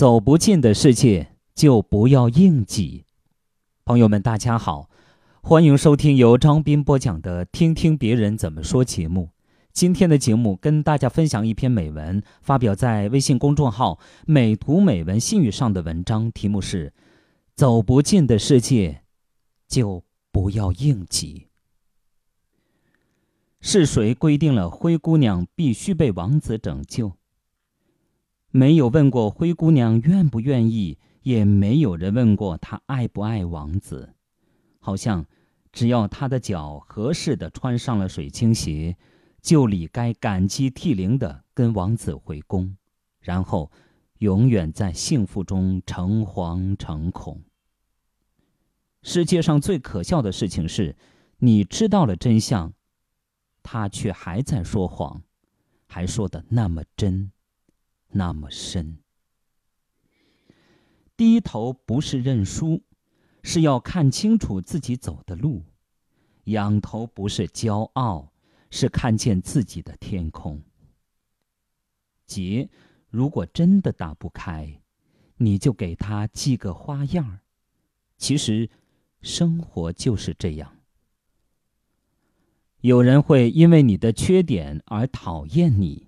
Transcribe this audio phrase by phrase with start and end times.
[0.00, 3.04] 走不进的世界就不要硬挤。
[3.84, 4.88] 朋友们，大家好，
[5.42, 9.28] 欢迎收听由张斌播讲的《听听别人怎么说》节目。
[9.74, 16.94] 今天的节目跟大家分享一篇美文，发表在微信公众号“美图美文信语”上的文章，题目是
[17.54, 19.02] “走不进的世界，
[19.68, 21.48] 就不要硬挤”。
[23.60, 27.12] 是谁规定了灰姑娘必须被王子拯救？
[28.50, 34.14] 没有问过灰姑娘愿不愿意，也没有人问过她爱不爱王子。
[34.78, 35.26] 好像
[35.72, 38.96] 只要她的脚合适的穿上了水晶鞋。
[39.42, 42.76] 就理该感激涕零的跟王子回宫，
[43.20, 43.72] 然后
[44.18, 47.42] 永远在幸福中诚惶诚恐。
[49.02, 50.94] 世界上最可笑的事情是，
[51.38, 52.74] 你知道了真相，
[53.62, 55.22] 他却还在说谎，
[55.86, 57.32] 还说的那么真，
[58.10, 58.98] 那么深。
[61.16, 62.82] 低头不是认输，
[63.42, 65.62] 是要看清楚自己走的路；
[66.44, 68.32] 仰头不是骄傲。
[68.72, 70.62] 是看见自己的天空。
[72.24, 72.70] 结
[73.08, 74.80] 如果真的打不开，
[75.38, 77.40] 你就给他系个花样儿。
[78.16, 78.70] 其实，
[79.22, 80.76] 生活就是这样。
[82.82, 86.06] 有人会因为你的缺点而讨厌你，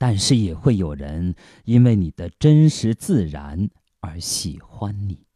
[0.00, 1.34] 但是也会有人
[1.66, 3.68] 因为你的真实自然
[4.00, 5.26] 而喜欢你。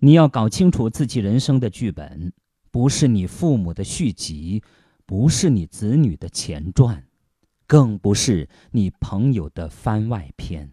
[0.00, 2.32] 你要搞清楚自己人生的剧本。
[2.72, 4.64] 不是你父母的续集，
[5.04, 7.06] 不是你子女的前传，
[7.66, 10.72] 更不是你朋友的番外篇。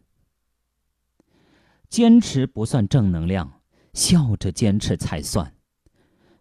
[1.89, 3.61] 坚持不算正能量，
[3.93, 5.53] 笑着坚持才算。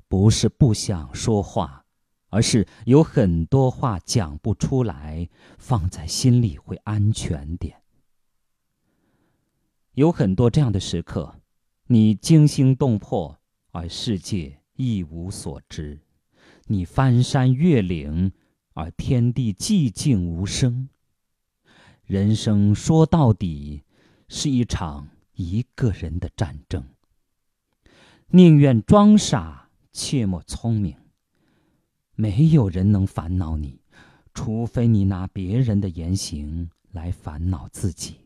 [0.07, 1.85] 不是不想说话，
[2.29, 7.83] 而是有很多话讲不出来，放在心里会安全点。
[9.93, 11.41] 有很多这样的时刻，
[11.87, 13.39] 你惊心动魄，
[13.73, 14.61] 而世界。
[14.81, 15.99] 一无所知，
[16.69, 18.31] 你翻山越岭，
[18.75, 20.89] 而天地寂静无声。
[22.05, 23.83] 人生说到底，
[24.29, 26.85] 是一场一个人的战争。
[28.29, 30.97] 宁愿装傻，切莫聪明。
[32.21, 33.81] 没有人能烦恼你，
[34.35, 38.17] 除非你拿别人的言行来烦恼自己。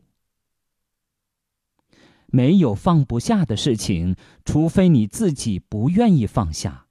[2.25, 6.87] 没有放不下的事情，除非你自己不愿意放下。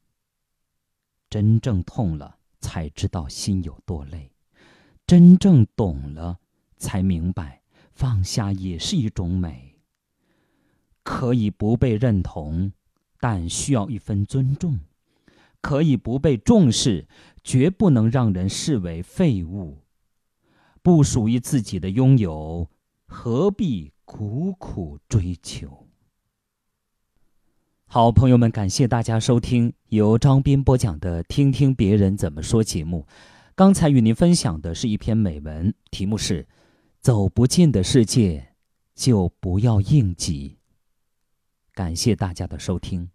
[1.28, 4.30] 真正痛了，才知道心有多累；
[5.04, 6.38] 真正懂了，
[6.76, 9.80] 才明白放下也是一种美。
[11.02, 12.70] 可以不被认同，
[13.18, 14.78] 但需要一份尊重；
[15.62, 17.08] 可以不被重视，
[17.42, 19.78] 绝不能让人视为废物。
[20.82, 22.68] 不属于自己的拥有，
[23.06, 23.92] 何必？
[24.04, 25.86] 苦苦追求。
[27.86, 33.06] 好朋友们，感谢大家收听由张斌播讲的《听听别人怎么说》节目。
[33.54, 36.46] 刚才与您分享的是一篇美文，题目是
[37.00, 38.54] “走不进的世界，
[38.94, 40.58] 就不要硬挤”。
[41.72, 43.11] 感谢大家的收听。